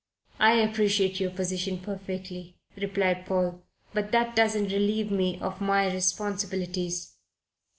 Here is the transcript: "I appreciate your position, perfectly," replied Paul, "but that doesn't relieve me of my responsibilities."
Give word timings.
"I 0.39 0.53
appreciate 0.53 1.19
your 1.19 1.29
position, 1.29 1.77
perfectly," 1.77 2.57
replied 2.75 3.23
Paul, 3.27 3.61
"but 3.93 4.11
that 4.11 4.35
doesn't 4.35 4.71
relieve 4.71 5.11
me 5.11 5.39
of 5.39 5.61
my 5.61 5.93
responsibilities." 5.93 7.17